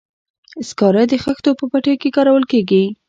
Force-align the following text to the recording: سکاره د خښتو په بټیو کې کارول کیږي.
سکاره 0.69 1.03
د 1.11 1.13
خښتو 1.23 1.49
په 1.59 1.65
بټیو 1.71 1.99
کې 2.01 2.09
کارول 2.15 2.43
کیږي. 2.51 2.83